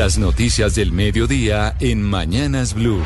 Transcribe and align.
Las 0.00 0.16
noticias 0.16 0.74
del 0.76 0.92
mediodía 0.92 1.76
en 1.78 2.00
Mañanas 2.00 2.72
Blue. 2.72 3.02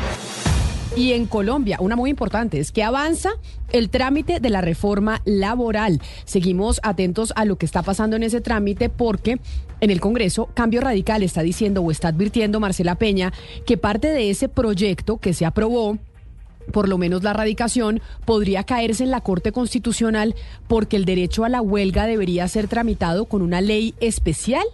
Y 0.95 1.11
en 1.11 1.25
Colombia, 1.25 1.75
una 1.81 1.97
muy 1.97 2.09
importante 2.09 2.57
es 2.57 2.71
que 2.71 2.83
avanza 2.83 3.31
el 3.73 3.89
trámite 3.89 4.39
de 4.39 4.49
la 4.49 4.61
reforma 4.61 5.21
laboral. 5.25 6.01
Seguimos 6.23 6.79
atentos 6.83 7.33
a 7.35 7.43
lo 7.43 7.57
que 7.57 7.65
está 7.65 7.83
pasando 7.83 8.15
en 8.15 8.23
ese 8.23 8.39
trámite 8.39 8.87
porque 8.87 9.39
en 9.81 9.91
el 9.91 9.99
Congreso 9.99 10.47
Cambio 10.53 10.79
Radical 10.79 11.21
está 11.21 11.41
diciendo 11.41 11.81
o 11.81 11.91
está 11.91 12.07
advirtiendo 12.07 12.61
Marcela 12.61 12.95
Peña 12.95 13.33
que 13.65 13.75
parte 13.75 14.07
de 14.07 14.29
ese 14.29 14.47
proyecto 14.47 15.17
que 15.17 15.33
se 15.33 15.45
aprobó 15.45 15.97
por 16.71 16.87
lo 16.87 16.97
menos 16.97 17.23
la 17.23 17.33
radicación, 17.33 18.01
podría 18.23 18.63
caerse 18.63 19.03
en 19.03 19.11
la 19.11 19.19
Corte 19.19 19.51
Constitucional 19.51 20.33
porque 20.69 20.95
el 20.95 21.03
derecho 21.03 21.43
a 21.43 21.49
la 21.49 21.61
huelga 21.61 22.07
debería 22.07 22.47
ser 22.47 22.69
tramitado 22.69 23.25
con 23.25 23.41
una 23.41 23.59
ley 23.59 23.93
especial. 23.99 24.65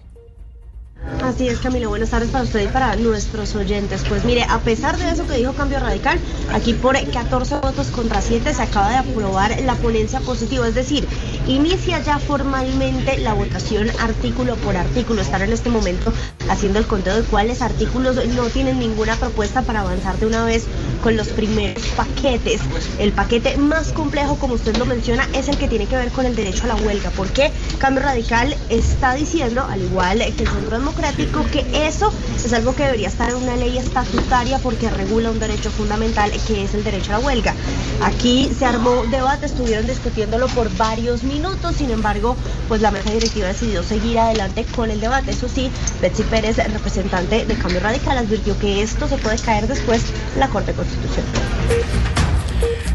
Así 1.24 1.48
es, 1.48 1.60
Camilo. 1.60 1.90
Buenas 1.90 2.10
tardes 2.10 2.30
para 2.30 2.44
usted 2.44 2.64
y 2.64 2.68
para 2.68 2.96
nuestros 2.96 3.56
oyentes. 3.56 4.04
Pues 4.08 4.24
mire, 4.26 4.44
a 4.50 4.60
pesar 4.60 4.98
de 4.98 5.10
eso 5.10 5.26
que 5.26 5.38
dijo 5.38 5.54
Cambio 5.54 5.80
Radical, 5.80 6.20
aquí 6.54 6.74
por 6.74 6.96
14 7.12 7.56
votos 7.58 7.88
contra 7.88 8.22
7 8.22 8.54
se 8.54 8.62
acaba 8.62 8.90
de 8.90 8.98
aprobar 8.98 9.60
la 9.62 9.76
ponencia 9.76 10.20
positiva. 10.22 10.68
Es 10.68 10.76
decir, 10.76 11.08
inicia 11.48 12.02
ya 12.02 12.20
formalmente 12.20 13.18
la 13.20 13.34
votación 13.34 13.90
artículo 14.00 14.56
por 14.58 14.78
artículo. 14.78 15.22
Estar 15.22 15.42
en 15.42 15.54
este 15.54 15.70
momento 15.70 16.14
haciendo 16.50 16.80
el 16.80 16.86
conteo 16.86 17.16
de 17.16 17.24
cuáles 17.24 17.62
artículos 17.62 18.16
no 18.36 18.44
tienen 18.50 18.80
ninguna 18.80 19.16
propuesta 19.16 19.62
para 19.62 19.82
avanzar 19.82 20.18
de 20.18 20.26
una 20.26 20.46
vez 20.46 20.66
con 21.04 21.18
los 21.18 21.30
primeros 21.30 21.86
paquetes. 21.98 22.62
El 23.00 23.12
paquete 23.12 23.58
más 23.58 23.92
complejo, 23.92 24.38
como 24.38 24.56
usted 24.56 24.76
lo 24.78 24.86
menciona, 24.86 25.28
es 25.34 25.48
el 25.48 25.58
que 25.58 25.68
tiene 25.68 25.88
que 25.88 25.96
ver 25.96 26.12
con 26.12 26.26
el 26.26 26.36
derecho 26.36 26.66
a 26.66 26.68
la 26.68 26.76
huelga. 26.76 27.12
Porque 27.12 27.52
Cambio 27.80 28.04
Radical 28.04 28.56
está 28.70 29.14
diciendo, 29.14 29.66
al 29.70 29.82
igual 29.82 30.20
que 30.20 30.44
el 30.44 30.50
Centro 30.50 30.78
Democrático, 30.78 31.46
que 31.52 31.66
eso 31.88 32.12
es 32.36 32.54
algo 32.54 32.76
que 32.76 32.84
debería 32.84 33.08
estar 33.08 33.30
en 33.30 33.38
una 33.38 33.56
ley 33.56 33.78
estatutaria 33.78 34.60
porque 34.60 34.90
regula 34.90 35.32
un 35.32 35.40
derecho 35.40 35.72
fundamental 35.72 36.32
que 36.48 36.64
es 36.64 36.74
el 36.74 36.84
derecho 36.84 37.16
a 37.16 37.20
la 37.20 37.26
huelga. 37.26 37.56
Aquí 38.04 38.52
se 38.58 38.66
armó 38.66 39.04
debate, 39.10 39.46
estuvieron 39.46 39.88
discutiéndolo 39.88 40.48
por 40.48 40.76
varios 40.76 41.24
minutos, 41.32 41.76
sin 41.76 41.92
embargo, 41.92 42.36
pues 42.68 42.82
la 42.82 42.92
mesa 42.92 43.12
directiva 43.12 43.48
decidió 43.48 43.84
seguir 43.84 44.20
adelante 44.20 44.66
con 44.76 44.92
el 44.92 45.00
debate. 45.00 45.32
Eso 45.32 45.48
sí, 45.48 45.72
Betsy 46.02 46.24
Pérez, 46.24 46.58
representante 46.58 47.46
de 47.46 47.56
Cambio 47.56 47.80
Radical, 47.80 48.18
advirtió 48.18 48.58
que 48.60 48.82
esto 48.82 49.08
se 49.08 49.18
puede 49.18 49.38
caer 49.38 49.68
después 49.68 50.04
en 50.34 50.40
la 50.40 50.48
Corte 50.50 50.74
Constitucional. 50.74 51.32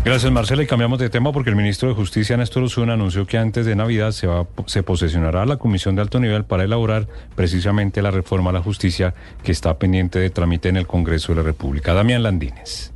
Gracias, 0.05 0.31
Marcela. 0.31 0.63
Y 0.63 0.67
cambiamos 0.69 1.01
de 1.01 1.11
tema 1.11 1.33
porque 1.33 1.51
el 1.51 1.57
ministro 1.57 1.89
de 1.89 1.97
Justicia, 1.97 2.37
Néstor 2.37 2.63
Osuna, 2.63 2.93
anunció 2.93 3.27
que 3.27 3.39
antes 3.39 3.67
de 3.67 3.75
Navidad 3.75 4.13
se, 4.13 4.29
va, 4.29 4.47
se 4.67 4.85
posesionará 4.85 5.45
la 5.47 5.57
Comisión 5.57 5.97
de 5.97 6.03
Alto 6.03 6.21
Nivel 6.21 6.45
para 6.45 6.63
elaborar 6.63 7.09
precisamente 7.35 8.03
la 8.03 8.13
reforma 8.13 8.51
a 8.51 8.53
la 8.53 8.63
justicia 8.63 9.15
que 9.43 9.51
está 9.51 9.77
pendiente 9.81 10.21
de 10.21 10.31
trámite 10.31 10.69
en 10.69 10.77
el 10.77 10.87
Congreso 10.87 11.33
de 11.33 11.41
la 11.41 11.43
República. 11.43 11.93
Damián 11.93 12.23
Landines. 12.23 12.93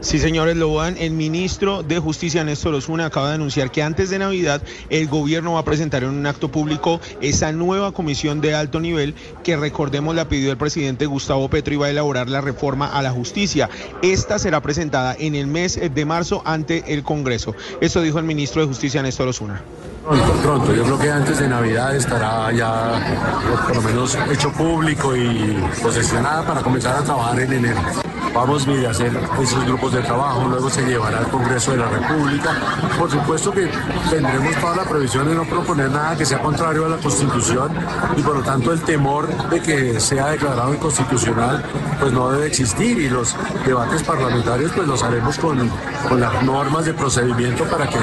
Sí, 0.00 0.18
señores 0.18 0.56
Loban, 0.56 0.96
el 0.98 1.10
ministro 1.10 1.82
de 1.82 1.98
Justicia, 1.98 2.42
Néstor 2.42 2.72
Osuna, 2.72 3.06
acaba 3.06 3.28
de 3.28 3.34
anunciar 3.34 3.70
que 3.70 3.82
antes 3.82 4.08
de 4.08 4.18
Navidad 4.18 4.62
el 4.88 5.06
gobierno 5.08 5.52
va 5.52 5.60
a 5.60 5.64
presentar 5.64 6.04
en 6.04 6.08
un 6.08 6.26
acto 6.26 6.50
público 6.50 7.02
esa 7.20 7.52
nueva 7.52 7.92
comisión 7.92 8.40
de 8.40 8.54
alto 8.54 8.80
nivel 8.80 9.14
que, 9.44 9.58
recordemos, 9.58 10.14
la 10.14 10.26
pidió 10.26 10.50
el 10.50 10.56
presidente 10.56 11.04
Gustavo 11.04 11.50
Petro 11.50 11.74
y 11.74 11.76
va 11.76 11.86
a 11.86 11.90
elaborar 11.90 12.30
la 12.30 12.40
reforma 12.40 12.86
a 12.86 13.02
la 13.02 13.10
justicia. 13.10 13.68
Esta 14.00 14.38
será 14.38 14.62
presentada 14.62 15.14
en 15.18 15.34
el 15.34 15.46
mes 15.46 15.78
de 15.78 16.04
marzo 16.06 16.40
ante 16.46 16.94
el 16.94 17.02
Congreso. 17.02 17.54
Esto 17.82 18.00
dijo 18.00 18.18
el 18.18 18.24
ministro 18.24 18.62
de 18.62 18.68
Justicia, 18.68 19.02
Néstor 19.02 19.28
Osuna. 19.28 19.60
Pronto, 20.02 20.32
pronto. 20.42 20.74
Yo 20.74 20.84
creo 20.84 20.98
que 20.98 21.10
antes 21.10 21.38
de 21.38 21.46
Navidad 21.46 21.94
estará 21.94 22.50
ya 22.52 23.60
por 23.66 23.76
lo 23.76 23.82
menos 23.82 24.16
hecho 24.32 24.50
público 24.52 25.14
y 25.14 25.62
posesionada 25.82 26.46
para 26.46 26.62
comenzar 26.62 26.96
a 26.96 27.04
trabajar 27.04 27.38
en 27.40 27.52
enero. 27.52 28.09
Vamos 28.34 28.66
a 28.66 28.90
hacer 28.90 29.12
esos 29.42 29.64
grupos 29.64 29.92
de 29.92 30.02
trabajo, 30.02 30.46
luego 30.48 30.70
se 30.70 30.82
llevará 30.82 31.18
al 31.18 31.28
Congreso 31.28 31.72
de 31.72 31.78
la 31.78 31.88
República. 31.88 32.50
Por 32.98 33.10
supuesto 33.10 33.50
que 33.50 33.68
tendremos 34.08 34.54
toda 34.56 34.76
la 34.76 34.84
previsión 34.84 35.28
de 35.28 35.34
no 35.34 35.44
proponer 35.44 35.90
nada 35.90 36.16
que 36.16 36.24
sea 36.24 36.38
contrario 36.40 36.86
a 36.86 36.88
la 36.88 36.96
Constitución 36.98 37.72
y 38.16 38.22
por 38.22 38.36
lo 38.36 38.42
tanto 38.42 38.72
el 38.72 38.80
temor 38.82 39.28
de 39.48 39.60
que 39.60 40.00
sea 40.00 40.28
declarado 40.28 40.72
inconstitucional 40.72 41.64
pues 41.98 42.12
no 42.12 42.30
debe 42.30 42.46
existir 42.46 42.98
y 42.98 43.08
los 43.08 43.36
debates 43.66 44.02
parlamentarios 44.02 44.70
pues 44.74 44.86
los 44.86 45.02
haremos 45.02 45.38
con, 45.38 45.70
con 46.08 46.20
las 46.20 46.42
normas 46.42 46.84
de 46.84 46.94
procedimiento 46.94 47.64
para 47.64 47.88
que 47.88 47.98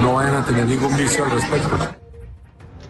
no 0.00 0.14
vayan 0.14 0.36
a 0.36 0.44
tener 0.44 0.66
ningún 0.66 0.96
vicio 0.96 1.24
al 1.24 1.30
respecto. 1.30 2.01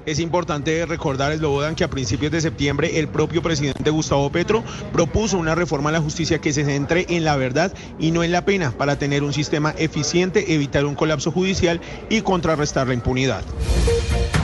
Es 0.04 0.18
importante 0.18 0.84
recordar, 0.84 1.30
Eslobodan, 1.30 1.76
que 1.76 1.84
a 1.84 1.88
principios 1.90 2.32
de 2.32 2.40
septiembre 2.40 2.98
el 2.98 3.06
propio 3.06 3.40
presidente 3.40 3.90
Gustavo 3.90 4.30
Petro 4.32 4.64
propuso 4.92 5.38
una 5.38 5.54
reforma 5.54 5.90
a 5.90 5.92
la 5.92 6.00
justicia 6.00 6.40
que 6.40 6.52
se 6.52 6.64
centre 6.64 7.06
en 7.08 7.24
la 7.24 7.36
verdad 7.36 7.72
y 8.00 8.10
no 8.10 8.24
en 8.24 8.32
la 8.32 8.44
pena 8.44 8.72
para 8.72 8.98
tener 8.98 9.22
un 9.22 9.32
sistema 9.32 9.74
eficiente, 9.78 10.54
evitar 10.54 10.86
un 10.86 10.96
colapso 10.96 11.30
judicial 11.30 11.80
y 12.10 12.22
contrarrestar 12.22 12.88
la 12.88 12.94
impunidad. 12.94 13.44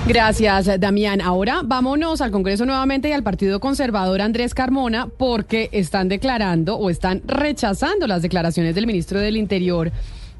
Gracias, 0.06 0.70
Damián. 0.80 1.20
Ahora 1.20 1.60
vámonos 1.64 2.20
al 2.20 2.30
Congreso 2.30 2.64
nuevamente 2.64 3.08
y 3.08 3.12
al 3.12 3.24
Partido 3.24 3.58
Conservador 3.58 4.22
Andrés 4.22 4.54
Carmona 4.54 5.08
porque 5.08 5.68
están 5.72 6.08
declarando 6.08 6.76
o 6.76 6.88
están 6.88 7.20
rechazando 7.26 8.06
las 8.06 8.22
declaraciones 8.22 8.74
del 8.74 8.86
ministro 8.86 9.20
del 9.20 9.36
Interior. 9.36 9.92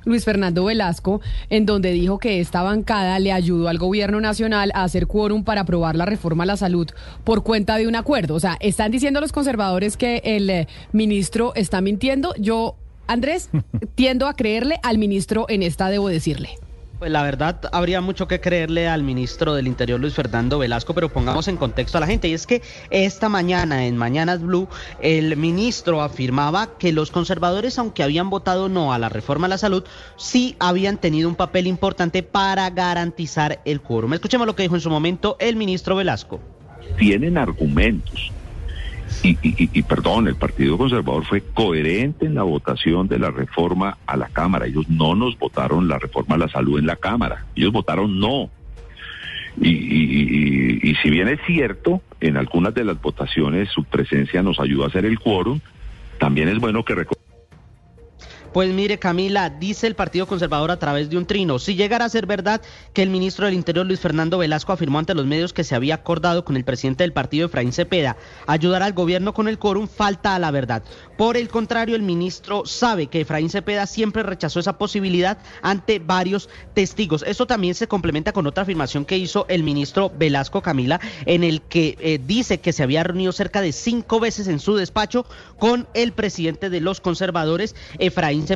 Luis 0.08 0.24
Fernando 0.24 0.64
Velasco, 0.64 1.20
en 1.50 1.66
donde 1.66 1.92
dijo 1.92 2.18
que 2.18 2.40
esta 2.40 2.62
bancada 2.62 3.18
le 3.18 3.32
ayudó 3.32 3.68
al 3.68 3.78
gobierno 3.78 4.20
nacional 4.20 4.72
a 4.74 4.84
hacer 4.84 5.06
quórum 5.06 5.44
para 5.44 5.60
aprobar 5.60 5.96
la 5.96 6.06
reforma 6.06 6.44
a 6.44 6.46
la 6.46 6.56
salud 6.56 6.88
por 7.24 7.42
cuenta 7.42 7.76
de 7.76 7.86
un 7.86 7.94
acuerdo. 7.94 8.34
O 8.34 8.40
sea, 8.40 8.56
están 8.60 8.90
diciendo 8.90 9.20
los 9.20 9.32
conservadores 9.32 9.96
que 9.96 10.22
el 10.24 10.50
eh, 10.50 10.68
ministro 10.92 11.52
está 11.54 11.80
mintiendo. 11.80 12.34
Yo, 12.38 12.76
Andrés, 13.06 13.50
tiendo 13.94 14.26
a 14.26 14.34
creerle 14.34 14.80
al 14.82 14.98
ministro 14.98 15.46
en 15.48 15.62
esta, 15.62 15.88
debo 15.90 16.08
decirle. 16.08 16.58
Pues 16.98 17.12
la 17.12 17.22
verdad, 17.22 17.60
habría 17.70 18.00
mucho 18.00 18.26
que 18.26 18.40
creerle 18.40 18.88
al 18.88 19.04
ministro 19.04 19.54
del 19.54 19.68
Interior, 19.68 20.00
Luis 20.00 20.14
Fernando 20.14 20.58
Velasco, 20.58 20.94
pero 20.94 21.08
pongamos 21.08 21.46
en 21.46 21.56
contexto 21.56 21.96
a 21.96 22.00
la 22.00 22.08
gente. 22.08 22.26
Y 22.26 22.34
es 22.34 22.44
que 22.44 22.60
esta 22.90 23.28
mañana, 23.28 23.86
en 23.86 23.96
Mañanas 23.96 24.42
Blue, 24.42 24.68
el 25.00 25.36
ministro 25.36 26.02
afirmaba 26.02 26.76
que 26.76 26.92
los 26.92 27.12
conservadores, 27.12 27.78
aunque 27.78 28.02
habían 28.02 28.30
votado 28.30 28.68
no 28.68 28.92
a 28.92 28.98
la 28.98 29.08
reforma 29.08 29.46
a 29.46 29.50
la 29.50 29.58
salud, 29.58 29.84
sí 30.16 30.56
habían 30.58 30.98
tenido 30.98 31.28
un 31.28 31.36
papel 31.36 31.68
importante 31.68 32.24
para 32.24 32.68
garantizar 32.70 33.60
el 33.64 33.80
quórum. 33.80 34.14
Escuchemos 34.14 34.48
lo 34.48 34.56
que 34.56 34.64
dijo 34.64 34.74
en 34.74 34.80
su 34.80 34.90
momento 34.90 35.36
el 35.38 35.54
ministro 35.54 35.94
Velasco. 35.94 36.40
Tienen 36.96 37.38
argumentos 37.38 38.32
y, 39.22 39.30
y, 39.42 39.70
y, 39.72 39.82
perdón, 39.82 40.28
el 40.28 40.36
Partido 40.36 40.78
Conservador 40.78 41.24
fue 41.24 41.42
coherente 41.42 42.26
en 42.26 42.34
la 42.34 42.42
votación 42.42 43.08
de 43.08 43.18
la 43.18 43.30
reforma 43.30 43.98
a 44.06 44.16
la 44.16 44.28
Cámara. 44.28 44.66
Ellos 44.66 44.88
no 44.88 45.14
nos 45.14 45.38
votaron 45.38 45.88
la 45.88 45.98
reforma 45.98 46.36
a 46.36 46.38
la 46.38 46.48
salud 46.48 46.78
en 46.78 46.86
la 46.86 46.96
Cámara. 46.96 47.46
Ellos 47.56 47.72
votaron 47.72 48.18
no. 48.20 48.50
Y, 49.60 50.94
si 51.02 51.10
bien 51.10 51.28
es 51.28 51.40
cierto, 51.46 52.00
en 52.20 52.36
algunas 52.36 52.74
de 52.74 52.84
las 52.84 53.00
votaciones 53.00 53.68
su 53.70 53.84
presencia 53.84 54.42
nos 54.42 54.60
ayudó 54.60 54.84
a 54.84 54.88
hacer 54.88 55.04
el 55.04 55.18
quórum, 55.18 55.60
también 56.18 56.48
es 56.48 56.58
bueno 56.58 56.84
que 56.84 56.94
pues 58.58 58.70
mire, 58.70 58.98
Camila, 58.98 59.50
dice 59.50 59.86
el 59.86 59.94
Partido 59.94 60.26
Conservador 60.26 60.72
a 60.72 60.80
través 60.80 61.08
de 61.08 61.16
un 61.16 61.26
trino, 61.26 61.60
si 61.60 61.76
llegara 61.76 62.06
a 62.06 62.08
ser 62.08 62.26
verdad 62.26 62.60
que 62.92 63.04
el 63.04 63.08
ministro 63.08 63.46
del 63.46 63.54
Interior, 63.54 63.86
Luis 63.86 64.00
Fernando 64.00 64.36
Velasco, 64.36 64.72
afirmó 64.72 64.98
ante 64.98 65.14
los 65.14 65.26
medios 65.26 65.52
que 65.52 65.62
se 65.62 65.76
había 65.76 65.94
acordado 65.94 66.44
con 66.44 66.56
el 66.56 66.64
presidente 66.64 67.04
del 67.04 67.12
partido, 67.12 67.46
Efraín 67.46 67.72
Cepeda, 67.72 68.16
ayudar 68.48 68.82
al 68.82 68.94
gobierno 68.94 69.32
con 69.32 69.46
el 69.46 69.60
quórum, 69.60 69.86
falta 69.86 70.34
a 70.34 70.40
la 70.40 70.50
verdad. 70.50 70.82
Por 71.16 71.36
el 71.36 71.48
contrario, 71.48 71.94
el 71.94 72.02
ministro 72.02 72.66
sabe 72.66 73.06
que 73.06 73.20
Efraín 73.20 73.48
Cepeda 73.48 73.86
siempre 73.86 74.24
rechazó 74.24 74.58
esa 74.58 74.76
posibilidad 74.76 75.38
ante 75.62 76.00
varios 76.00 76.48
testigos. 76.74 77.22
Esto 77.28 77.46
también 77.46 77.76
se 77.76 77.86
complementa 77.86 78.32
con 78.32 78.48
otra 78.48 78.64
afirmación 78.64 79.04
que 79.04 79.18
hizo 79.18 79.46
el 79.48 79.62
ministro 79.62 80.10
Velasco 80.18 80.62
Camila, 80.62 81.00
en 81.26 81.44
el 81.44 81.62
que 81.62 81.96
eh, 82.00 82.18
dice 82.26 82.58
que 82.58 82.72
se 82.72 82.82
había 82.82 83.04
reunido 83.04 83.30
cerca 83.30 83.60
de 83.60 83.70
cinco 83.70 84.18
veces 84.18 84.48
en 84.48 84.58
su 84.58 84.74
despacho 84.74 85.26
con 85.60 85.86
el 85.94 86.10
presidente 86.10 86.70
de 86.70 86.80
los 86.80 87.00
conservadores, 87.00 87.76
Efraín 88.00 88.47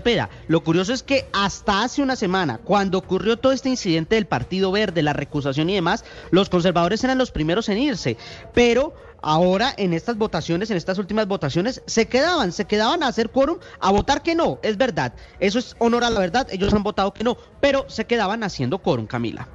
Lo 0.49 0.63
curioso 0.63 0.93
es 0.93 1.03
que 1.03 1.27
hasta 1.33 1.83
hace 1.83 2.03
una 2.03 2.17
semana, 2.17 2.59
cuando 2.59 2.99
ocurrió 2.99 3.37
todo 3.37 3.53
este 3.53 3.69
incidente 3.69 4.15
del 4.15 4.27
Partido 4.27 4.73
Verde, 4.73 5.03
la 5.03 5.13
recusación 5.13 5.69
y 5.71 5.75
demás, 5.75 6.05
los 6.31 6.49
conservadores 6.49 7.05
eran 7.05 7.19
los 7.19 7.31
primeros 7.31 7.69
en 7.69 7.79
irse. 7.79 8.17
Pero 8.55 8.95
ahora 9.21 9.73
en 9.77 9.93
estas 9.93 10.17
votaciones, 10.17 10.71
en 10.71 10.77
estas 10.77 10.99
últimas 10.99 11.27
votaciones, 11.27 11.83
se 11.87 12.07
quedaban, 12.07 12.53
se 12.53 12.65
quedaban 12.65 13.03
a 13.03 13.09
hacer 13.09 13.31
quórum, 13.31 13.59
a 13.81 13.91
votar 13.91 14.23
que 14.23 14.35
no, 14.35 14.59
es 14.63 14.77
verdad. 14.77 15.15
Eso 15.41 15.59
es 15.59 15.77
honor 15.79 16.05
a 16.05 16.11
la 16.11 16.21
verdad, 16.21 16.47
ellos 16.51 16.73
han 16.75 16.83
votado 16.83 17.13
que 17.13 17.25
no, 17.25 17.37
pero 17.61 17.85
se 17.89 18.05
quedaban 18.05 18.43
haciendo 18.45 18.79
quórum, 18.79 19.07
Camila. 19.07 19.49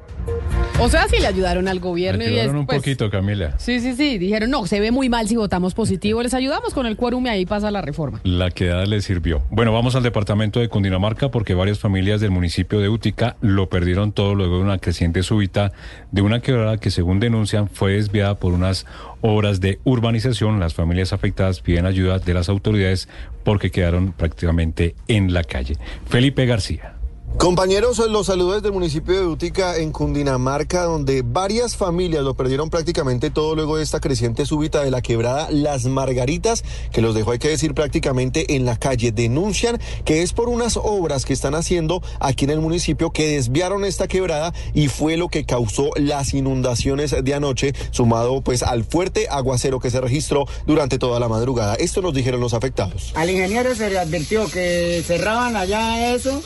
O 0.80 0.90
sea, 0.90 1.08
sí 1.08 1.18
le 1.20 1.26
ayudaron 1.26 1.68
al 1.68 1.80
gobierno 1.80 2.24
y 2.24 2.28
Ayudaron 2.28 2.56
es, 2.56 2.60
un 2.60 2.66
pues, 2.68 2.78
poquito, 2.80 3.10
Camila. 3.10 3.56
Sí, 3.58 3.80
sí, 3.80 3.96
sí. 3.96 4.20
Dijeron, 4.20 4.52
no, 4.52 4.68
se 4.68 4.80
ve 4.80 4.92
muy 4.92 5.10
mal 5.10 5.28
si 5.28 5.36
votamos 5.36 5.74
positivo. 5.74 6.22
Les 6.22 6.36
ayudamos 6.36 6.76
con 6.76 6.86
el 6.86 6.96
quórum 6.96 7.26
y 7.26 7.30
ahí 7.30 7.46
pasa 7.48 7.72
la 7.72 7.82
reforma. 7.82 8.22
La 8.24 8.52
quedada 8.52 8.86
le 8.86 9.02
sirvió. 9.02 9.42
Bueno, 9.50 9.74
vamos 9.74 9.96
al 9.96 10.04
departamento 10.04 10.60
de 10.60 10.70
Cundinamarca 10.70 11.32
porque 11.32 11.56
varias 11.56 11.80
familias 11.80 12.22
del 12.22 12.30
municipio 12.30 12.80
de 12.80 12.90
Útica 12.90 13.38
lo 13.42 13.70
perdieron 13.70 14.12
todo 14.12 14.36
luego 14.36 14.58
de 14.58 14.64
una 14.64 14.78
creciente 14.78 15.24
súbita 15.24 15.72
de 16.12 16.22
una 16.22 16.42
quebrada 16.42 16.78
que 16.78 16.92
según 16.92 17.20
denuncian 17.20 17.70
fue 17.70 17.94
desviada 17.94 18.36
por 18.36 18.54
unas 18.54 18.86
obras 19.22 19.60
de 19.60 19.80
urbanización. 19.84 20.60
Las 20.60 20.76
familias 20.76 21.12
afectadas 21.12 21.62
piden 21.62 21.88
ayuda 21.88 22.20
de 22.20 22.34
las 22.36 22.50
autoridades 22.50 23.10
porque 23.44 23.72
quedaron 23.72 24.12
prácticamente 24.12 24.94
en 25.08 25.34
la 25.34 25.44
calle. 25.44 25.78
Felipe 26.06 26.46
García. 26.46 26.97
Compañeros, 27.38 28.00
los 28.10 28.26
saludos 28.26 28.56
desde 28.56 28.70
el 28.70 28.74
municipio 28.74 29.14
de 29.14 29.28
Útica 29.28 29.78
en 29.78 29.92
Cundinamarca, 29.92 30.86
donde 30.86 31.22
varias 31.22 31.78
familias 31.78 32.24
lo 32.24 32.34
perdieron 32.34 32.72
prácticamente 32.72 33.30
todo 33.30 33.54
luego 33.54 33.78
de 33.78 33.84
esta 33.84 34.00
creciente 34.00 34.48
súbita 34.48 34.84
de 34.84 34.90
la 34.90 35.04
quebrada 35.04 35.48
Las 35.52 35.86
Margaritas, 35.86 36.64
que 36.92 37.00
los 37.00 37.14
dejó, 37.14 37.32
hay 37.32 37.40
que 37.40 37.50
decir, 37.50 37.76
prácticamente 37.76 38.56
en 38.56 38.66
la 38.66 38.76
calle. 38.76 39.12
Denuncian 39.12 39.80
que 40.04 40.24
es 40.24 40.34
por 40.34 40.50
unas 40.50 40.78
obras 40.78 41.26
que 41.26 41.34
están 41.34 41.54
haciendo 41.54 42.02
aquí 42.20 42.46
en 42.46 42.52
el 42.52 42.60
municipio 42.60 43.12
que 43.12 43.28
desviaron 43.36 43.86
esta 43.86 44.08
quebrada 44.08 44.52
y 44.74 44.88
fue 44.88 45.16
lo 45.16 45.30
que 45.30 45.46
causó 45.46 45.92
las 45.96 46.34
inundaciones 46.34 47.16
de 47.24 47.34
anoche, 47.36 47.74
sumado 47.92 48.42
pues 48.42 48.64
al 48.64 48.84
fuerte 48.84 49.28
aguacero 49.30 49.80
que 49.80 49.92
se 49.92 50.02
registró 50.02 50.46
durante 50.66 50.98
toda 50.98 51.20
la 51.20 51.30
madrugada. 51.30 51.76
Esto 51.76 52.02
nos 52.02 52.16
dijeron 52.16 52.42
los 52.42 52.56
afectados. 52.56 53.12
Al 53.14 53.30
ingeniero 53.30 53.76
se 53.76 53.92
le 53.92 54.00
advirtió 54.00 54.50
que 54.50 55.04
cerraban 55.06 55.56
allá 55.56 56.16
eso 56.16 56.42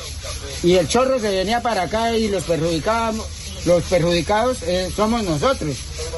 y 0.64 0.81
el 0.82 0.88
chorro 0.88 1.20
se 1.20 1.30
venía 1.30 1.62
para 1.62 1.84
acá 1.84 2.18
y 2.18 2.28
los 2.28 2.44
perjudicábamos. 2.44 3.26
Los 3.66 3.84
perjudicados 3.84 4.64
eh, 4.64 4.90
somos 4.96 5.24
nosotros. 5.24 5.78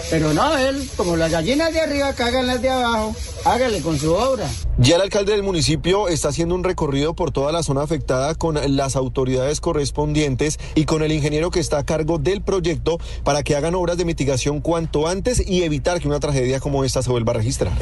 Pero 0.09 0.33
no, 0.33 0.57
él, 0.57 0.89
como 0.95 1.17
las 1.17 1.29
gallinas 1.29 1.73
de 1.73 1.81
arriba 1.81 2.13
cagan 2.13 2.47
las 2.47 2.61
de 2.61 2.69
abajo, 2.69 3.13
hágale 3.43 3.81
con 3.81 3.99
su 3.99 4.13
obra. 4.13 4.49
Ya 4.77 4.95
el 4.95 5.01
alcalde 5.01 5.33
del 5.33 5.43
municipio 5.43 6.07
está 6.07 6.29
haciendo 6.29 6.55
un 6.55 6.63
recorrido 6.63 7.13
por 7.13 7.31
toda 7.31 7.51
la 7.51 7.61
zona 7.61 7.81
afectada 7.81 8.35
con 8.35 8.57
las 8.77 8.95
autoridades 8.95 9.59
correspondientes 9.59 10.57
y 10.75 10.85
con 10.85 11.03
el 11.03 11.11
ingeniero 11.11 11.51
que 11.51 11.59
está 11.59 11.79
a 11.79 11.85
cargo 11.85 12.17
del 12.17 12.41
proyecto 12.41 12.97
para 13.25 13.43
que 13.43 13.57
hagan 13.57 13.75
obras 13.75 13.97
de 13.97 14.05
mitigación 14.05 14.61
cuanto 14.61 15.09
antes 15.09 15.45
y 15.45 15.63
evitar 15.63 15.99
que 15.99 16.07
una 16.07 16.21
tragedia 16.21 16.61
como 16.61 16.85
esta 16.85 17.01
se 17.01 17.09
vuelva 17.09 17.33
a 17.33 17.35
registrar. 17.35 17.73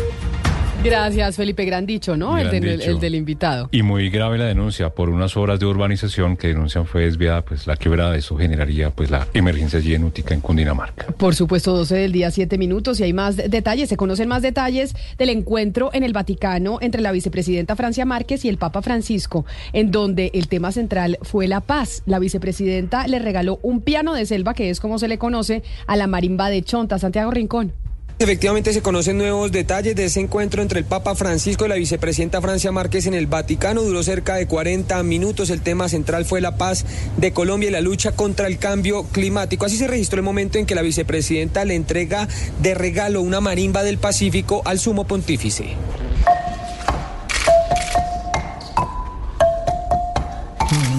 Gracias, 0.83 1.35
Felipe. 1.35 1.63
Gran 1.63 1.85
dicho, 1.85 2.17
¿no? 2.17 2.37
el, 2.39 2.49
del- 2.49 2.79
dicho. 2.79 2.89
el 2.91 2.99
del 2.99 3.13
invitado. 3.15 3.69
Y 3.71 3.83
muy 3.83 4.09
grave 4.09 4.39
la 4.39 4.45
denuncia 4.45 4.89
por 4.89 5.09
unas 5.09 5.37
obras 5.37 5.59
de 5.59 5.67
urbanización 5.67 6.35
que 6.37 6.47
denuncian 6.47 6.87
fue 6.87 7.03
desviada, 7.03 7.43
pues 7.43 7.67
la 7.67 7.75
quebrada, 7.77 8.15
eso 8.15 8.35
generaría 8.35 8.89
pues 8.89 9.11
la 9.11 9.27
emergencia 9.35 9.77
allí 9.77 9.93
en 9.93 10.09
Cundinamarca. 10.41 11.05
Por 11.17 11.35
supuesto, 11.35 11.75
12 11.77 11.95
del 11.95 12.11
día, 12.11 12.31
7 12.31 12.57
minutos 12.57 12.99
y 12.99 13.03
hay 13.03 13.13
más 13.13 13.37
de- 13.37 13.47
detalles. 13.47 13.89
Se 13.89 13.97
conocen 13.97 14.27
más 14.27 14.41
detalles 14.41 14.95
del 15.19 15.29
encuentro 15.29 15.91
en 15.93 16.03
el 16.03 16.13
Vaticano 16.13 16.79
entre 16.81 17.01
la 17.01 17.11
vicepresidenta 17.11 17.75
Francia 17.75 18.05
Márquez 18.05 18.43
y 18.45 18.49
el 18.49 18.57
Papa 18.57 18.81
Francisco, 18.81 19.45
en 19.73 19.91
donde 19.91 20.31
el 20.33 20.47
tema 20.47 20.71
central 20.71 21.19
fue 21.21 21.47
la 21.47 21.61
paz. 21.61 22.01
La 22.07 22.17
vicepresidenta 22.17 23.05
le 23.07 23.19
regaló 23.19 23.59
un 23.61 23.81
piano 23.81 24.13
de 24.15 24.25
selva, 24.25 24.55
que 24.55 24.71
es 24.71 24.79
como 24.79 24.97
se 24.97 25.07
le 25.07 25.19
conoce, 25.19 25.61
a 25.85 25.95
la 25.95 26.07
marimba 26.07 26.49
de 26.49 26.63
Chonta, 26.63 26.97
Santiago 26.97 27.29
Rincón. 27.29 27.71
Efectivamente 28.21 28.71
se 28.71 28.83
conocen 28.83 29.17
nuevos 29.17 29.51
detalles 29.51 29.95
de 29.95 30.05
ese 30.05 30.19
encuentro 30.19 30.61
entre 30.61 30.77
el 30.77 30.85
Papa 30.85 31.15
Francisco 31.15 31.65
y 31.65 31.69
la 31.69 31.73
vicepresidenta 31.73 32.39
Francia 32.39 32.71
Márquez 32.71 33.07
en 33.07 33.15
el 33.15 33.25
Vaticano. 33.25 33.81
Duró 33.81 34.03
cerca 34.03 34.35
de 34.35 34.45
40 34.45 35.01
minutos. 35.01 35.49
El 35.49 35.61
tema 35.61 35.89
central 35.89 36.23
fue 36.25 36.39
la 36.39 36.55
paz 36.55 36.85
de 37.17 37.33
Colombia 37.33 37.69
y 37.69 37.71
la 37.71 37.81
lucha 37.81 38.11
contra 38.11 38.45
el 38.45 38.59
cambio 38.59 39.05
climático. 39.05 39.65
Así 39.65 39.75
se 39.75 39.87
registró 39.87 40.19
el 40.19 40.23
momento 40.23 40.59
en 40.59 40.67
que 40.67 40.75
la 40.75 40.83
vicepresidenta 40.83 41.65
le 41.65 41.73
entrega 41.73 42.27
de 42.61 42.75
regalo 42.75 43.23
una 43.23 43.41
marimba 43.41 43.81
del 43.81 43.97
Pacífico 43.97 44.61
al 44.65 44.77
sumo 44.77 45.05
pontífice. 45.05 45.73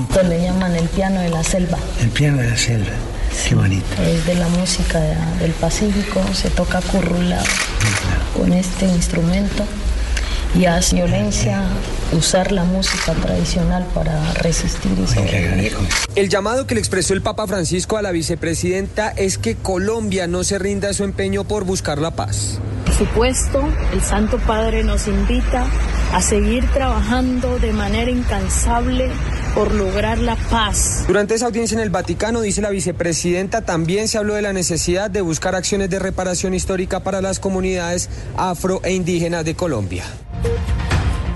Esto 0.08 0.22
le 0.24 0.42
llaman 0.42 0.74
el 0.74 0.88
piano 0.88 1.20
de 1.20 1.28
la 1.28 1.44
selva. 1.44 1.78
El 2.00 2.08
piano 2.08 2.38
de 2.38 2.50
la 2.50 2.56
selva. 2.56 3.11
Qué 3.48 3.54
bonito. 3.54 3.84
Es 4.02 4.24
de 4.26 4.34
la 4.34 4.48
música 4.48 4.98
de- 5.00 5.16
del 5.40 5.52
Pacífico, 5.52 6.22
se 6.34 6.50
toca 6.50 6.80
currulado 6.80 7.44
con 8.36 8.52
este 8.52 8.86
instrumento 8.86 9.64
y 10.54 10.66
hace 10.66 10.96
violencia 10.96 11.62
usar 12.12 12.52
la 12.52 12.64
música 12.64 13.12
tradicional 13.14 13.86
para 13.94 14.32
resistir 14.34 14.92
y 15.02 15.06
sobrevivir. 15.06 15.76
El 16.14 16.28
llamado 16.28 16.66
que 16.66 16.74
le 16.74 16.80
expresó 16.80 17.14
el 17.14 17.22
Papa 17.22 17.46
Francisco 17.46 17.96
a 17.96 18.02
la 18.02 18.10
vicepresidenta 18.10 19.08
es 19.10 19.38
que 19.38 19.54
Colombia 19.56 20.26
no 20.26 20.44
se 20.44 20.58
rinda 20.58 20.90
a 20.90 20.92
su 20.94 21.04
empeño 21.04 21.44
por 21.44 21.64
buscar 21.64 21.98
la 21.98 22.10
paz. 22.12 22.58
Por 23.02 23.08
supuesto, 23.08 23.68
el 23.92 24.00
Santo 24.00 24.38
Padre 24.38 24.84
nos 24.84 25.08
invita 25.08 25.66
a 26.12 26.22
seguir 26.22 26.70
trabajando 26.70 27.58
de 27.58 27.72
manera 27.72 28.08
incansable 28.08 29.10
por 29.56 29.74
lograr 29.74 30.18
la 30.18 30.36
paz. 30.36 31.02
Durante 31.08 31.34
esa 31.34 31.46
audiencia 31.46 31.74
en 31.74 31.80
el 31.80 31.90
Vaticano, 31.90 32.40
dice 32.40 32.62
la 32.62 32.70
vicepresidenta, 32.70 33.62
también 33.62 34.06
se 34.06 34.18
habló 34.18 34.34
de 34.34 34.42
la 34.42 34.52
necesidad 34.52 35.10
de 35.10 35.20
buscar 35.20 35.56
acciones 35.56 35.90
de 35.90 35.98
reparación 35.98 36.54
histórica 36.54 37.00
para 37.00 37.20
las 37.20 37.40
comunidades 37.40 38.08
afro 38.36 38.80
e 38.84 38.92
indígenas 38.92 39.44
de 39.44 39.56
Colombia. 39.56 40.04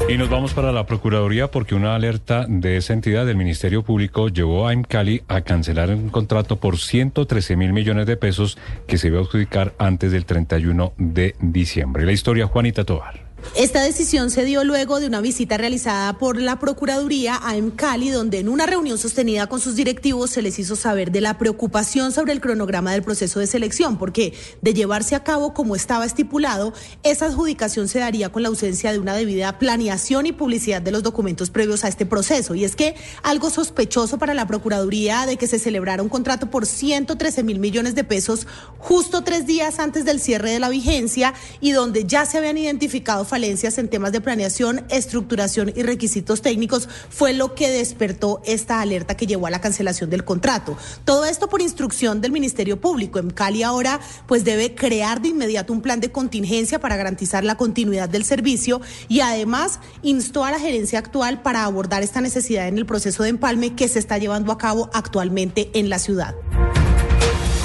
Y 0.09 0.19
nos 0.19 0.31
vamos 0.31 0.55
para 0.55 0.71
la 0.71 0.87
Procuraduría 0.87 1.51
porque 1.51 1.75
una 1.75 1.97
alerta 1.97 2.47
de 2.49 2.77
esa 2.77 2.93
entidad 2.93 3.27
del 3.27 3.37
Ministerio 3.37 3.83
Público 3.83 4.29
llevó 4.29 4.69
a 4.69 4.73
IMCALI 4.73 5.25
a 5.27 5.41
cancelar 5.41 5.91
un 5.91 6.11
contrato 6.11 6.61
por 6.61 6.79
113 6.79 7.57
mil 7.57 7.73
millones 7.73 8.07
de 8.07 8.17
pesos 8.17 8.57
que 8.87 8.99
se 8.99 9.09
iba 9.09 9.19
a 9.19 9.23
adjudicar 9.23 9.75
antes 9.79 10.13
del 10.13 10.25
31 10.25 10.93
de 10.97 11.35
diciembre. 11.41 12.07
La 12.07 12.13
historia, 12.13 12.47
Juanita 12.47 12.85
Tobar. 12.85 13.26
Esta 13.55 13.83
decisión 13.83 14.31
se 14.31 14.45
dio 14.45 14.65
luego 14.65 15.01
de 15.01 15.07
una 15.07 15.21
visita 15.21 15.57
realizada 15.57 16.19
por 16.19 16.41
la 16.41 16.59
Procuraduría 16.59 17.37
a 17.37 17.55
Cali, 17.75 18.11
donde 18.11 18.39
en 18.39 18.49
una 18.49 18.67
reunión 18.67 18.99
sostenida 18.99 19.47
con 19.47 19.61
sus 19.61 19.77
directivos 19.77 20.31
se 20.31 20.43
les 20.43 20.59
hizo 20.59 20.77
saber 20.77 21.11
de 21.11 21.23
la 21.23 21.39
preocupación 21.39 22.13
sobre 22.13 22.33
el 22.33 22.41
cronograma 22.41 22.93
del 22.93 23.03
proceso 23.03 23.41
de 23.41 23.47
selección, 23.47 23.97
porque 23.97 24.35
de 24.61 24.75
llevarse 24.75 25.15
a 25.15 25.25
cabo 25.25 25.55
como 25.55 25.75
estaba 25.75 26.05
estipulado, 26.05 26.75
esa 27.03 27.27
adjudicación 27.27 27.89
se 27.89 27.99
daría 27.99 28.31
con 28.31 28.43
la 28.43 28.49
ausencia 28.49 28.93
de 28.93 28.99
una 28.99 29.15
debida 29.15 29.59
planeación 29.59 30.27
y 30.27 30.33
publicidad 30.33 30.83
de 30.83 30.93
los 30.93 31.03
documentos 31.03 31.51
previos 31.51 31.85
a 31.85 31.89
este 31.89 32.05
proceso. 32.05 32.55
Y 32.55 32.65
es 32.65 32.77
que 32.77 32.95
algo 33.23 33.49
sospechoso 33.49 34.19
para 34.19 34.35
la 34.35 34.47
Procuraduría 34.47 35.25
de 35.25 35.39
que 35.39 35.47
se 35.47 35.59
celebrara 35.59 36.03
un 36.03 36.09
contrato 36.11 36.51
por 36.51 36.67
113 36.67 37.43
mil 37.43 37.59
millones 37.59 37.95
de 37.95 38.05
pesos 38.05 38.47
justo 38.79 39.25
tres 39.25 39.47
días 39.47 39.79
antes 39.79 40.05
del 40.05 40.21
cierre 40.21 40.51
de 40.51 40.61
la 40.61 40.69
vigencia 40.69 41.33
y 41.61 41.73
donde 41.73 42.05
ya 42.05 42.27
se 42.27 42.39
habían 42.39 42.59
identificado 42.59 43.25
falencias 43.37 43.77
en 43.77 43.91
temas 43.91 44.13
de 44.13 44.23
planeación, 44.23 44.87
estructuración 44.89 45.71
y 45.77 45.83
requisitos 45.83 46.41
técnicos, 46.41 46.89
fue 47.11 47.35
lo 47.35 47.55
que 47.55 47.69
despertó 47.69 48.41
esta 48.47 48.81
alerta 48.81 49.15
que 49.15 49.27
llevó 49.27 49.47
a 49.47 49.51
la 49.51 49.61
cancelación 49.61 50.09
del 50.09 50.25
contrato. 50.25 50.79
Todo 51.05 51.27
esto 51.27 51.47
por 51.51 51.61
instrucción 51.61 52.23
del 52.23 52.33
Ministerio 52.33 52.81
Público. 52.81 53.19
En 53.19 53.29
Cali 53.29 53.63
ahora 53.63 54.01
pues 54.27 54.45
debe 54.45 54.75
crear 54.75 55.21
de 55.21 55.29
inmediato 55.29 55.75
un 55.75 55.83
plan 55.83 56.01
de 56.01 56.11
contingencia 56.11 56.81
para 56.81 56.97
garantizar 56.97 57.45
la 57.45 57.59
continuidad 57.59 58.09
del 58.09 58.25
servicio 58.25 58.81
y 59.07 59.21
además 59.21 59.81
instó 60.01 60.47
a 60.47 60.51
la 60.51 60.59
gerencia 60.59 60.99
actual 60.99 61.43
para 61.43 61.65
abordar 61.65 62.03
esta 62.03 62.23
necesidad 62.23 62.69
en 62.69 62.79
el 62.79 62.87
proceso 62.87 63.23
de 63.23 63.29
empalme 63.29 63.75
que 63.75 63.89
se 63.89 63.99
está 63.99 64.17
llevando 64.17 64.51
a 64.51 64.57
cabo 64.57 64.89
actualmente 64.95 65.69
en 65.75 65.91
la 65.91 65.99
ciudad. 65.99 66.35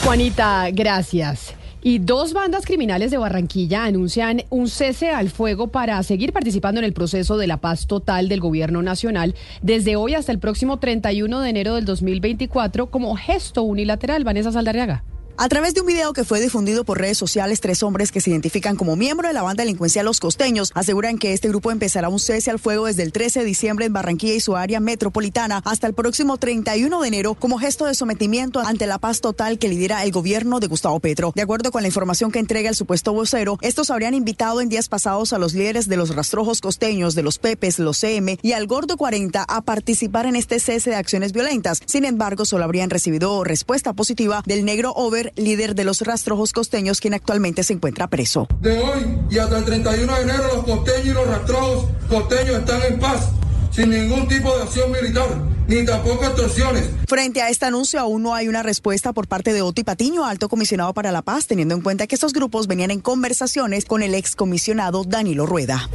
Juanita, 0.03 0.69
gracias. 0.71 1.60
Y 1.83 1.97
dos 1.97 2.33
bandas 2.33 2.65
criminales 2.65 3.09
de 3.09 3.17
Barranquilla 3.17 3.85
anuncian 3.85 4.43
un 4.51 4.67
cese 4.67 5.09
al 5.09 5.29
fuego 5.29 5.69
para 5.69 6.01
seguir 6.03 6.31
participando 6.31 6.79
en 6.79 6.85
el 6.85 6.93
proceso 6.93 7.38
de 7.38 7.47
la 7.47 7.57
paz 7.57 7.88
total 7.88 8.29
del 8.29 8.39
gobierno 8.39 8.83
nacional 8.83 9.33
desde 9.63 9.95
hoy 9.95 10.13
hasta 10.13 10.31
el 10.31 10.38
próximo 10.38 10.77
31 10.77 11.39
de 11.39 11.50
enero 11.50 11.75
del 11.75 11.85
2024 11.85 12.91
como 12.91 13.15
gesto 13.15 13.63
unilateral. 13.63 14.23
Vanessa 14.23 14.51
Saldarriaga. 14.51 15.03
A 15.38 15.50
través 15.50 15.73
de 15.73 15.81
un 15.81 15.88
video 15.88 16.13
que 16.13 16.23
fue 16.23 16.39
difundido 16.39 16.83
por 16.83 17.00
redes 17.00 17.17
sociales, 17.17 17.61
tres 17.61 17.81
hombres 17.83 18.11
que 18.11 18.21
se 18.21 18.29
identifican 18.29 18.75
como 18.75 18.95
miembro 18.95 19.27
de 19.27 19.33
la 19.33 19.41
banda 19.41 19.63
delincuencial 19.63 20.05
Los 20.05 20.19
Costeños 20.19 20.71
aseguran 20.75 21.17
que 21.17 21.33
este 21.33 21.47
grupo 21.47 21.71
empezará 21.71 22.09
un 22.09 22.19
cese 22.19 22.51
al 22.51 22.59
fuego 22.59 22.85
desde 22.85 23.03
el 23.03 23.11
13 23.11 23.39
de 23.39 23.45
diciembre 23.45 23.85
en 23.85 23.93
Barranquilla 23.93 24.35
y 24.35 24.39
su 24.39 24.55
área 24.55 24.79
metropolitana 24.79 25.61
hasta 25.65 25.88
el 25.88 25.93
próximo 25.93 26.38
31 26.38 27.01
de 27.01 27.07
enero 27.07 27.33
como 27.35 27.57
gesto 27.57 27.85
de 27.85 27.95
sometimiento 27.95 28.59
ante 28.59 28.88
la 28.88 29.00
paz 29.00 29.21
total 29.21 29.57
que 29.57 29.69
lidera 29.69 30.03
el 30.03 30.11
gobierno 30.11 30.59
de 30.59 30.67
Gustavo 30.67 31.00
Petro. 31.00 31.31
De 31.35 31.41
acuerdo 31.41 31.71
con 31.71 31.81
la 31.81 31.88
información 31.88 32.31
que 32.31 32.39
entrega 32.39 32.69
el 32.69 32.75
supuesto 32.75 33.13
vocero, 33.13 33.57
estos 33.61 33.89
habrían 33.89 34.13
invitado 34.13 34.61
en 34.61 34.69
días 34.69 34.89
pasados 34.89 35.33
a 35.33 35.39
los 35.39 35.53
líderes 35.53 35.88
de 35.88 35.97
los 35.97 36.15
rastrojos 36.15 36.61
costeños, 36.61 37.15
de 37.15 37.23
los 37.23 37.39
Pepes, 37.39 37.79
los 37.79 37.97
CM 37.97 38.38
y 38.41 38.51
al 38.51 38.67
Gordo 38.67 38.97
40 38.97 39.43
a 39.43 39.61
participar 39.61 40.25
en 40.25 40.35
este 40.35 40.59
cese 40.59 40.91
de 40.91 40.95
acciones 40.95 41.31
violentas. 41.31 41.81
Sin 41.85 42.05
embargo, 42.05 42.45
solo 42.45 42.63
habrían 42.63 42.89
recibido 42.89 43.43
respuesta 43.43 43.93
positiva 43.93 44.43
del 44.45 44.65
negro 44.65 44.93
Over, 44.95 45.20
líder 45.35 45.75
de 45.75 45.83
los 45.83 46.01
rastrojos 46.01 46.53
costeños, 46.53 46.99
quien 46.99 47.13
actualmente 47.13 47.63
se 47.63 47.73
encuentra 47.73 48.07
preso. 48.07 48.47
De 48.59 48.79
hoy 48.79 49.19
y 49.29 49.37
hasta 49.37 49.57
el 49.57 49.65
31 49.65 50.15
de 50.15 50.21
enero, 50.21 50.43
los 50.55 50.65
costeños 50.65 51.05
y 51.05 51.13
los 51.13 51.27
rastrojos 51.27 51.85
costeños 52.09 52.59
están 52.59 52.81
en 52.83 52.99
paz, 52.99 53.29
sin 53.71 53.89
ningún 53.89 54.27
tipo 54.27 54.55
de 54.55 54.63
acción 54.63 54.91
militar, 54.91 55.27
ni 55.67 55.85
tampoco 55.85 56.25
extorsiones. 56.25 56.89
Frente 57.07 57.41
a 57.41 57.49
este 57.49 57.65
anuncio, 57.65 57.99
aún 57.99 58.23
no 58.23 58.35
hay 58.35 58.47
una 58.47 58.63
respuesta 58.63 59.13
por 59.13 59.27
parte 59.27 59.53
de 59.53 59.61
Oti 59.61 59.83
Patiño, 59.83 60.25
alto 60.25 60.49
comisionado 60.49 60.93
para 60.93 61.11
la 61.11 61.21
paz, 61.21 61.47
teniendo 61.47 61.75
en 61.75 61.81
cuenta 61.81 62.07
que 62.07 62.15
estos 62.15 62.33
grupos 62.33 62.67
venían 62.67 62.91
en 62.91 63.01
conversaciones 63.01 63.85
con 63.85 64.03
el 64.03 64.15
excomisionado 64.15 65.03
Danilo 65.03 65.45
Rueda. 65.45 65.89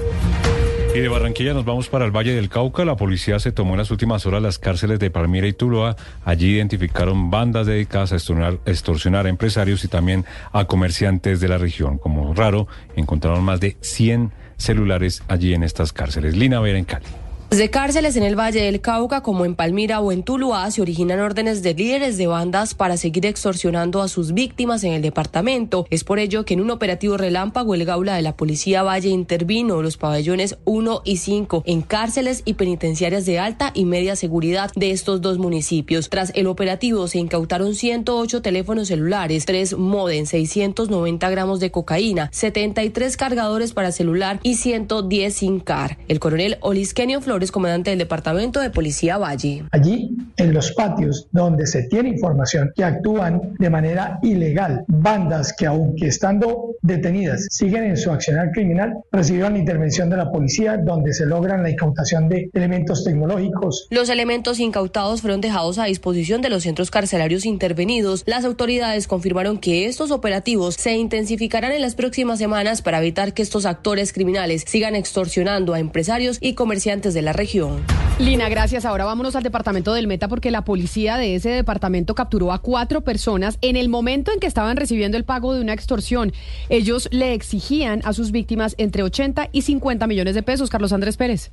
Y 0.97 1.01
de 1.01 1.09
Barranquilla 1.09 1.53
nos 1.53 1.67
vamos 1.67 1.91
para 1.91 2.07
el 2.07 2.11
Valle 2.11 2.35
del 2.35 2.49
Cauca. 2.49 2.83
La 2.87 2.97
policía 2.97 3.39
se 3.39 3.53
tomó 3.53 3.75
en 3.75 3.81
las 3.81 3.91
últimas 3.91 4.25
horas 4.25 4.41
las 4.41 4.59
cárceles 4.59 4.99
de 4.99 5.11
Palmira 5.11 5.47
y 5.47 5.53
Tuluá. 5.53 5.95
Allí 6.25 6.55
identificaron 6.55 7.31
bandas 7.31 7.67
dedicadas 7.67 8.13
a 8.13 8.15
extorsionar, 8.15 8.61
extorsionar, 8.65 9.27
a 9.27 9.29
empresarios 9.29 9.85
y 9.85 9.89
también 9.89 10.25
a 10.53 10.65
comerciantes 10.65 11.39
de 11.39 11.49
la 11.49 11.59
región. 11.59 11.99
Como 11.99 12.33
raro, 12.33 12.67
encontraron 12.97 13.45
más 13.45 13.61
de 13.61 13.77
100 13.83 14.33
celulares 14.57 15.23
allí 15.29 15.53
en 15.53 15.65
estas 15.65 15.93
cárceles. 15.93 16.35
Lina 16.35 16.61
Vera 16.61 16.79
en 16.79 16.87
Cali. 16.87 17.26
De 17.51 17.71
cárceles 17.71 18.17
en 18.17 18.25
el 18.25 18.39
Valle 18.39 18.61
del 18.61 18.81
Cauca, 18.81 19.23
como 19.23 19.45
en 19.45 19.55
Palmira 19.55 20.01
o 20.01 20.11
en 20.11 20.25
Tuluá, 20.25 20.69
se 20.73 20.83
originan 20.83 21.21
órdenes 21.21 21.63
de 21.63 21.75
líderes 21.75 22.19
de 22.19 22.27
bandas 22.27 22.75
para 22.75 22.97
seguir 22.97 23.25
extorsionando 23.25 24.03
a 24.03 24.09
sus 24.09 24.35
víctimas 24.35 24.83
en 24.83 24.93
el 24.93 25.01
departamento. 25.01 25.87
Es 25.89 26.03
por 26.03 26.19
ello 26.19 26.45
que 26.45 26.55
en 26.55 26.61
un 26.61 26.73
operativo 26.73 27.17
relámpago 27.17 27.75
el 27.75 27.85
Gaula 27.85 28.17
de 28.17 28.23
la 28.23 28.37
Policía 28.37 28.83
Valle 28.83 29.11
intervino 29.11 29.81
los 29.81 29.97
pabellones 29.97 30.59
1 30.65 31.03
y 31.05 31.19
5 31.19 31.63
en 31.67 31.83
cárceles 31.83 32.43
y 32.45 32.55
penitenciarias 32.55 33.25
de 33.27 33.39
alta 33.39 33.71
y 33.75 33.85
media 33.85 34.17
seguridad 34.17 34.73
de 34.75 34.91
estos 34.91 35.21
dos 35.21 35.39
municipios. 35.39 36.11
Tras 36.11 36.33
el 36.35 36.49
operativo 36.49 37.07
se 37.07 37.19
incautaron 37.19 37.77
108 37.77 38.43
teléfonos 38.43 38.89
celulares, 38.89 39.47
3 39.47 39.79
modem, 39.79 40.27
690 40.27 41.31
gramos 41.31 41.61
de 41.61 41.71
cocaína, 41.71 42.29
73 42.33 43.17
cargadores 43.17 43.73
para 43.73 43.93
celular 43.93 44.41
y 44.43 44.57
110 44.57 45.33
sin 45.33 45.61
car. 45.61 45.97
El 46.09 46.19
coronel 46.19 46.59
Olisquenio 46.61 47.21
Flores 47.21 47.36
comandante 47.53 47.91
del 47.91 47.99
Departamento 47.99 48.61
de 48.61 48.71
Policía 48.71 49.19
Valle. 49.19 49.65
Allí, 49.71 50.17
en 50.37 50.53
los 50.53 50.73
patios 50.73 51.29
donde 51.33 51.67
se 51.67 51.85
tiene 51.85 52.11
información 52.11 52.73
que 52.75 52.85
actúan 52.85 53.55
de 53.59 53.71
manera 53.71 54.19
ilegal, 54.23 54.85
bandas 54.89 55.53
que 55.53 55.67
aunque 55.67 56.07
estando 56.09 56.75
detenidas 56.83 57.47
siguen 57.51 57.85
en 57.85 57.97
su 57.97 58.11
accionar 58.11 58.51
criminal, 58.53 58.95
recibieron 59.13 59.55
la 59.55 59.59
intervención 59.59 60.09
de 60.11 60.17
la 60.17 60.31
policía 60.31 60.77
donde 60.77 61.13
se 61.13 61.27
logran 61.27 61.63
la 61.63 61.71
incautación 61.71 62.29
de 62.29 62.51
elementos 62.55 63.05
tecnológicos. 63.05 63.87
Los 63.91 64.09
elementos 64.09 64.59
incautados 64.59 65.21
fueron 65.21 65.41
dejados 65.41 65.79
a 65.79 65.85
disposición 65.85 66.43
de 66.43 66.51
los 66.51 66.63
centros 66.63 66.91
carcelarios 66.91 67.45
intervenidos. 67.45 68.23
Las 68.27 68.45
autoridades 68.45 69.07
confirmaron 69.07 69.59
que 69.59 69.87
estos 69.87 70.11
operativos 70.11 70.75
se 70.75 70.95
intensificarán 70.97 71.73
en 71.73 71.83
las 71.83 71.95
próximas 71.95 72.39
semanas 72.39 72.83
para 72.83 72.99
evitar 72.99 73.35
que 73.35 73.43
estos 73.43 73.67
actores 73.67 74.13
criminales 74.13 74.65
sigan 74.67 74.95
extorsionando 74.95 75.75
a 75.75 75.81
empresarios 75.81 76.39
y 76.41 76.55
comerciantes 76.55 77.15
de 77.15 77.23
la 77.23 77.26
región. 77.33 77.83
Lina, 78.19 78.49
gracias. 78.49 78.87
Ahora 78.87 79.05
vámonos 79.05 79.37
al 79.37 79.43
departamento 79.43 79.93
del 79.93 80.07
Meta 80.07 80.27
porque 80.27 80.51
la 80.51 80.65
policía 80.65 81.19
de 81.19 81.35
ese 81.35 81.51
departamento 81.51 82.15
capturó 82.15 82.51
a 82.53 82.63
cuatro 82.63 83.03
personas 83.03 83.59
en 83.61 83.77
el 83.77 83.91
momento 83.91 84.33
en 84.33 84.41
que 84.41 84.47
estaban 84.47 84.77
recibiendo 84.77 85.19
el 85.19 85.25
pago 85.25 85.53
de 85.53 85.61
una 85.61 85.75
extorsión. 85.75 86.33
Ellos 86.71 87.09
le 87.13 87.35
exigían 87.35 88.01
a 88.05 88.15
sus 88.15 88.33
víctimas 88.33 88.75
entre 88.79 89.03
80 89.03 89.51
y 89.53 89.63
50 89.63 90.07
millones 90.07 90.35
de 90.35 90.43
pesos. 90.43 90.71
Carlos 90.71 90.93
Andrés 90.93 91.19
Pérez. 91.19 91.53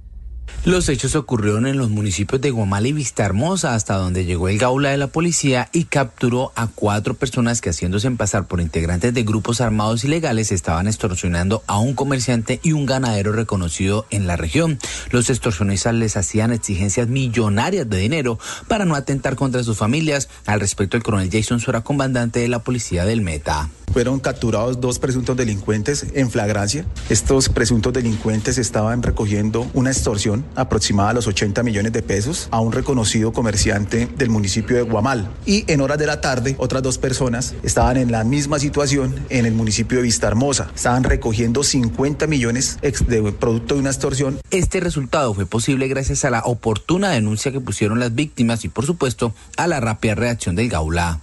Los 0.65 0.87
hechos 0.87 1.15
ocurrieron 1.15 1.67
en 1.67 1.77
los 1.77 1.89
municipios 1.89 2.39
de 2.39 2.49
Guamal 2.49 2.85
y 2.85 2.93
Vistahermosa, 2.93 3.75
hasta 3.75 3.95
donde 3.95 4.23
llegó 4.23 4.47
el 4.47 4.57
gaula 4.57 4.91
de 4.91 4.97
la 4.97 5.07
policía 5.07 5.67
y 5.73 5.83
capturó 5.83 6.53
a 6.55 6.67
cuatro 6.67 7.15
personas 7.15 7.59
que 7.59 7.69
haciéndose 7.69 8.09
pasar 8.11 8.47
por 8.47 8.61
integrantes 8.61 9.13
de 9.13 9.23
grupos 9.23 9.59
armados 9.59 10.05
ilegales 10.05 10.53
estaban 10.53 10.87
extorsionando 10.87 11.63
a 11.67 11.79
un 11.79 11.95
comerciante 11.95 12.61
y 12.63 12.71
un 12.71 12.85
ganadero 12.85 13.33
reconocido 13.33 14.05
en 14.09 14.25
la 14.25 14.37
región. 14.37 14.79
Los 15.11 15.29
extorsionistas 15.29 15.95
les 15.95 16.15
hacían 16.15 16.53
exigencias 16.53 17.09
millonarias 17.09 17.89
de 17.89 17.97
dinero 17.97 18.39
para 18.69 18.85
no 18.85 18.95
atentar 18.95 19.35
contra 19.35 19.63
sus 19.63 19.77
familias. 19.77 20.29
Al 20.45 20.61
respecto, 20.61 20.95
el 20.95 21.03
coronel 21.03 21.29
Jason 21.29 21.59
Sora, 21.59 21.81
comandante 21.81 22.39
de 22.39 22.47
la 22.47 22.63
policía 22.63 23.03
del 23.03 23.19
Meta. 23.19 23.69
Fueron 23.91 24.19
capturados 24.19 24.81
dos 24.81 24.97
presuntos 24.97 25.37
delincuentes 25.37 26.07
en 26.15 26.31
flagrancia. 26.31 26.83
Estos 27.09 27.49
presuntos 27.49 27.93
delincuentes 27.93 28.57
estaban 28.57 29.03
recogiendo 29.03 29.69
una 29.75 29.91
extorsión 29.91 30.32
aproximada 30.55 31.11
a 31.11 31.13
los 31.13 31.27
80 31.27 31.61
millones 31.63 31.93
de 31.93 32.01
pesos 32.01 32.47
a 32.51 32.59
un 32.59 32.71
reconocido 32.71 33.33
comerciante 33.33 34.07
del 34.17 34.29
municipio 34.29 34.75
de 34.75 34.83
Guamal. 34.83 35.29
Y 35.45 35.69
en 35.71 35.81
horas 35.81 35.97
de 35.97 36.07
la 36.07 36.21
tarde, 36.21 36.55
otras 36.57 36.81
dos 36.81 36.97
personas 36.97 37.53
estaban 37.63 37.97
en 37.97 38.11
la 38.11 38.23
misma 38.23 38.59
situación 38.59 39.15
en 39.29 39.45
el 39.45 39.53
municipio 39.53 39.97
de 39.97 40.03
Vista 40.03 40.27
Hermosa. 40.27 40.71
Estaban 40.75 41.03
recogiendo 41.03 41.63
50 41.63 42.27
millones 42.27 42.79
de 42.81 43.31
producto 43.33 43.75
de 43.75 43.81
una 43.81 43.89
extorsión. 43.89 44.39
Este 44.51 44.79
resultado 44.79 45.33
fue 45.33 45.45
posible 45.45 45.87
gracias 45.87 46.25
a 46.25 46.29
la 46.29 46.41
oportuna 46.45 47.09
denuncia 47.09 47.51
que 47.51 47.59
pusieron 47.59 47.99
las 47.99 48.15
víctimas 48.15 48.63
y, 48.65 48.69
por 48.69 48.85
supuesto, 48.85 49.33
a 49.57 49.67
la 49.67 49.79
rápida 49.79 50.15
reacción 50.15 50.55
del 50.55 50.69
Gaula. 50.69 51.19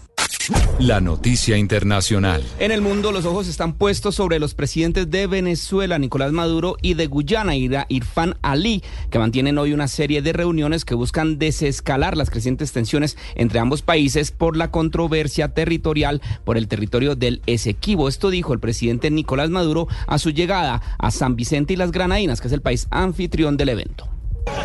La 0.78 1.00
noticia 1.00 1.58
internacional. 1.58 2.42
En 2.58 2.72
el 2.72 2.80
mundo 2.80 3.12
los 3.12 3.26
ojos 3.26 3.48
están 3.48 3.74
puestos 3.74 4.14
sobre 4.14 4.38
los 4.38 4.54
presidentes 4.54 5.10
de 5.10 5.26
Venezuela, 5.26 5.98
Nicolás 5.98 6.32
Maduro, 6.32 6.76
y 6.80 6.94
de 6.94 7.06
Guyana, 7.06 7.54
Irfan 7.54 8.36
Ali, 8.42 8.82
que 9.10 9.18
mantienen 9.18 9.58
hoy 9.58 9.72
una 9.72 9.88
serie 9.88 10.22
de 10.22 10.32
reuniones 10.32 10.84
que 10.84 10.94
buscan 10.94 11.38
desescalar 11.38 12.16
las 12.16 12.30
crecientes 12.30 12.72
tensiones 12.72 13.16
entre 13.34 13.60
ambos 13.60 13.82
países 13.82 14.30
por 14.30 14.56
la 14.56 14.70
controversia 14.70 15.54
territorial 15.54 16.22
por 16.44 16.56
el 16.56 16.66
territorio 16.66 17.14
del 17.14 17.42
Esequibo. 17.46 18.08
Esto 18.08 18.30
dijo 18.30 18.52
el 18.52 18.60
presidente 18.60 19.10
Nicolás 19.10 19.50
Maduro 19.50 19.86
a 20.06 20.18
su 20.18 20.30
llegada 20.30 20.80
a 20.98 21.10
San 21.10 21.36
Vicente 21.36 21.74
y 21.74 21.76
las 21.76 21.92
Granadinas, 21.92 22.40
que 22.40 22.48
es 22.48 22.54
el 22.54 22.62
país 22.62 22.88
anfitrión 22.90 23.56
del 23.56 23.68
evento 23.68 24.09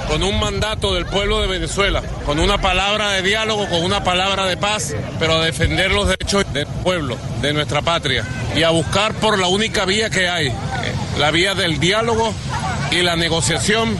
con 0.07 0.23
un 0.23 0.39
mandato 0.39 0.93
del 0.93 1.05
pueblo 1.05 1.41
de 1.41 1.47
Venezuela, 1.47 2.01
con 2.25 2.39
una 2.39 2.57
palabra 2.59 3.09
de 3.09 3.21
diálogo, 3.21 3.67
con 3.67 3.83
una 3.83 4.03
palabra 4.03 4.45
de 4.45 4.57
paz, 4.57 4.95
pero 5.19 5.35
a 5.35 5.45
defender 5.45 5.91
los 5.91 6.07
derechos 6.07 6.45
del 6.53 6.67
pueblo, 6.67 7.17
de 7.41 7.53
nuestra 7.53 7.81
patria, 7.81 8.25
y 8.55 8.63
a 8.63 8.69
buscar 8.69 9.13
por 9.15 9.37
la 9.37 9.47
única 9.47 9.85
vía 9.85 10.09
que 10.09 10.29
hay, 10.29 10.53
la 11.19 11.31
vía 11.31 11.55
del 11.55 11.79
diálogo 11.79 12.33
y 12.91 13.01
la 13.01 13.15
negociación, 13.15 13.97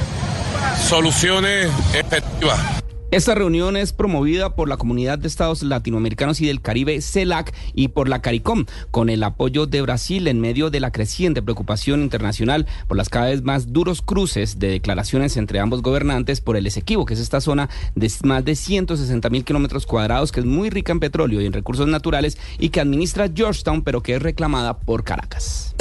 soluciones 0.87 1.69
efectivas. 1.93 2.74
Esta 3.15 3.33
reunión 3.33 3.77
es 3.77 3.93
promovida 3.93 4.55
por 4.55 4.67
la 4.67 4.75
Comunidad 4.75 5.17
de 5.17 5.29
Estados 5.29 5.63
Latinoamericanos 5.63 6.41
y 6.41 6.47
del 6.47 6.59
Caribe, 6.59 6.99
CELAC, 6.99 7.55
y 7.73 7.87
por 7.87 8.09
la 8.09 8.21
CARICOM, 8.21 8.65
con 8.91 9.09
el 9.09 9.23
apoyo 9.23 9.67
de 9.67 9.81
Brasil 9.81 10.27
en 10.27 10.41
medio 10.41 10.69
de 10.69 10.81
la 10.81 10.91
creciente 10.91 11.41
preocupación 11.41 12.01
internacional 12.01 12.67
por 12.89 12.97
las 12.97 13.07
cada 13.07 13.27
vez 13.27 13.41
más 13.41 13.71
duros 13.71 14.01
cruces 14.01 14.59
de 14.59 14.67
declaraciones 14.67 15.37
entre 15.37 15.61
ambos 15.61 15.81
gobernantes 15.81 16.41
por 16.41 16.57
el 16.57 16.67
Esequibo, 16.67 17.05
que 17.05 17.13
es 17.13 17.21
esta 17.21 17.39
zona 17.39 17.69
de 17.95 18.11
más 18.25 18.43
de 18.43 18.53
160 18.53 19.29
mil 19.29 19.45
kilómetros 19.45 19.85
cuadrados, 19.85 20.33
que 20.33 20.41
es 20.41 20.45
muy 20.45 20.69
rica 20.69 20.91
en 20.91 20.99
petróleo 20.99 21.39
y 21.39 21.45
en 21.45 21.53
recursos 21.53 21.87
naturales 21.87 22.37
y 22.59 22.67
que 22.67 22.81
administra 22.81 23.29
Georgetown, 23.33 23.81
pero 23.81 24.03
que 24.03 24.15
es 24.15 24.21
reclamada 24.21 24.77
por 24.77 25.05
Caracas. 25.05 25.73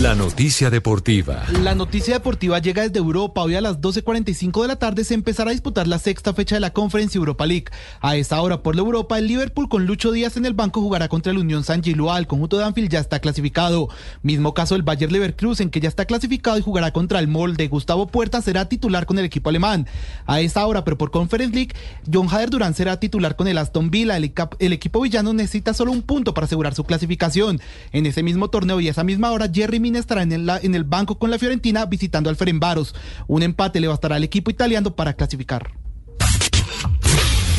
La 0.00 0.14
noticia 0.14 0.70
deportiva. 0.70 1.44
La 1.62 1.74
noticia 1.74 2.14
deportiva 2.14 2.58
llega 2.58 2.84
desde 2.84 2.98
Europa. 2.98 3.42
Hoy 3.42 3.56
a 3.56 3.60
las 3.60 3.82
12.45 3.82 4.62
de 4.62 4.68
la 4.68 4.76
tarde 4.76 5.04
se 5.04 5.12
empezará 5.12 5.50
a 5.50 5.52
disputar 5.52 5.86
la 5.86 5.98
sexta 5.98 6.32
fecha 6.32 6.56
de 6.56 6.60
la 6.60 6.72
Conference 6.72 7.18
Europa 7.18 7.44
League. 7.44 7.66
A 8.00 8.16
esta 8.16 8.40
hora 8.40 8.62
por 8.62 8.76
la 8.76 8.80
Europa, 8.80 9.18
el 9.18 9.26
Liverpool 9.26 9.68
con 9.68 9.84
Lucho 9.84 10.10
Díaz 10.10 10.38
en 10.38 10.46
el 10.46 10.54
banco 10.54 10.80
jugará 10.80 11.08
contra 11.08 11.32
el 11.32 11.38
Unión 11.38 11.64
San 11.64 11.82
Giloa. 11.82 12.18
El 12.18 12.26
conjunto 12.26 12.56
de 12.56 12.64
Anfield 12.64 12.88
ya 12.88 12.98
está 12.98 13.18
clasificado. 13.18 13.90
Mismo 14.22 14.54
caso 14.54 14.74
el 14.74 14.82
Bayer 14.82 15.12
Leverkusen 15.12 15.68
que 15.68 15.80
ya 15.80 15.90
está 15.90 16.06
clasificado 16.06 16.56
y 16.56 16.62
jugará 16.62 16.92
contra 16.92 17.18
el 17.18 17.28
Molde. 17.28 17.68
Gustavo 17.68 18.06
Puerta 18.06 18.40
será 18.40 18.70
titular 18.70 19.04
con 19.04 19.18
el 19.18 19.26
equipo 19.26 19.50
alemán. 19.50 19.86
A 20.24 20.40
esta 20.40 20.64
hora, 20.66 20.82
pero 20.82 20.96
por 20.96 21.10
Conference 21.10 21.54
League, 21.54 21.74
John 22.10 22.28
Hader 22.30 22.48
Durán 22.48 22.72
será 22.72 22.98
titular 22.98 23.36
con 23.36 23.48
el 23.48 23.58
Aston 23.58 23.90
Villa. 23.90 24.16
El, 24.16 24.32
el 24.60 24.72
equipo 24.72 25.02
villano 25.02 25.34
necesita 25.34 25.74
solo 25.74 25.92
un 25.92 26.00
punto 26.00 26.32
para 26.32 26.46
asegurar 26.46 26.74
su 26.74 26.84
clasificación. 26.84 27.60
En 27.92 28.06
ese 28.06 28.22
mismo 28.22 28.48
torneo 28.48 28.80
y 28.80 28.88
a 28.88 28.92
esa 28.92 29.04
misma 29.04 29.30
hora, 29.30 29.50
Jerry 29.52 29.89
estará 29.98 30.22
en 30.22 30.32
el, 30.32 30.48
en 30.48 30.74
el 30.74 30.84
banco 30.84 31.18
con 31.18 31.30
la 31.30 31.38
Fiorentina 31.38 31.86
visitando 31.86 32.30
al 32.30 32.36
Ferenbaros. 32.36 32.94
Un 33.26 33.42
empate 33.42 33.80
le 33.80 33.88
bastará 33.88 34.16
al 34.16 34.24
equipo 34.24 34.50
italiano 34.50 34.94
para 34.94 35.14
clasificar. 35.14 35.79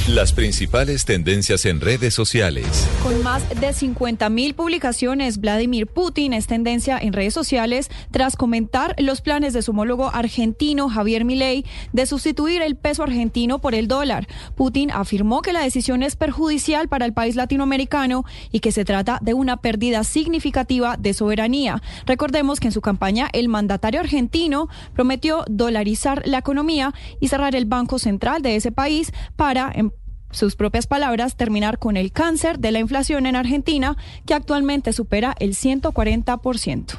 Las 0.08 0.34
principales 0.34 1.06
tendencias 1.06 1.64
en 1.66 1.80
redes 1.80 2.16
sociales. 2.16 2.90
Con 3.04 3.22
más 3.22 3.48
de 3.48 3.70
50.000 3.70 4.56
publicaciones, 4.56 5.40
Vladimir 5.40 5.86
Putin 5.86 6.34
es 6.34 6.48
tendencia 6.48 6.98
en 6.98 7.14
redes 7.14 7.36
sociales 7.36 7.92
tras 8.10 8.36
comentar 8.36 8.96
los 8.98 9.22
planes 9.22 9.54
de 9.54 9.62
su 9.62 9.72
homólogo 9.72 10.10
argentino 10.12 10.90
Javier 10.90 11.24
Milei 11.24 11.66
de 11.94 12.08
sustituir 12.08 12.64
el 12.64 12.76
peso 12.76 13.04
argentino 13.04 13.60
por 13.60 13.76
el 13.76 13.88
dólar. 13.88 14.28
Putin 14.56 14.90
afirmó 14.90 15.44
que 15.44 15.54
la 15.54 15.62
decisión 15.62 16.02
es 16.02 16.16
perjudicial 16.16 16.90
para 16.90 17.06
el 17.06 17.14
país 17.14 17.36
latinoamericano 17.36 18.26
y 18.52 18.60
que 18.60 18.72
se 18.72 18.86
trata 18.86 19.20
de 19.22 19.36
una 19.36 19.58
pérdida 19.58 20.04
significativa 20.04 20.98
de 20.98 21.14
soberanía. 21.14 21.80
Recordemos 22.08 22.60
que 22.60 22.68
en 22.68 22.74
su 22.74 22.82
campaña 22.82 23.30
el 23.34 23.50
mandatario 23.50 24.00
argentino 24.00 24.68
prometió 24.96 25.46
dolarizar 25.48 26.24
la 26.26 26.40
economía 26.40 26.92
y 27.20 27.28
cerrar 27.28 27.56
el 27.56 27.66
Banco 27.66 28.00
Central 28.00 28.42
de 28.42 28.56
ese 28.56 28.72
país 28.72 29.14
para 29.36 29.72
en 29.74 29.92
sus 30.32 30.56
propias 30.56 30.88
palabras, 30.88 31.36
terminar 31.36 31.80
con 31.80 31.98
el 31.98 32.12
cáncer 32.12 32.60
de 32.60 32.72
la 32.72 32.80
inflación 32.80 33.26
en 33.26 33.36
Argentina, 33.36 33.98
que 34.26 34.34
actualmente 34.34 34.94
supera 34.94 35.36
el 35.40 35.56
140%. 35.56 36.98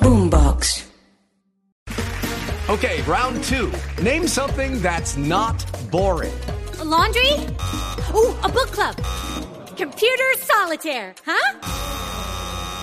Boombox. 0.00 0.84
Okay, 2.68 3.02
round 3.02 3.42
two. 3.44 3.70
Name 4.02 4.26
something 4.26 4.80
that's 4.80 5.16
not 5.16 5.64
boring. 5.90 6.32
A 6.80 6.84
laundry? 6.84 7.32
Ooh, 8.14 8.34
a 8.42 8.48
book 8.48 8.70
club. 8.72 8.96
Computer 9.76 10.34
solitaire, 10.38 11.14
huh? 11.26 11.83